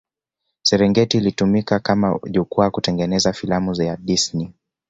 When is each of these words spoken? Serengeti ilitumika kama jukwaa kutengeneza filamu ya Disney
Serengeti 0.61 1.17
ilitumika 1.17 1.79
kama 1.79 2.19
jukwaa 2.31 2.69
kutengeneza 2.69 3.33
filamu 3.33 3.75
ya 3.81 3.97
Disney 3.97 4.51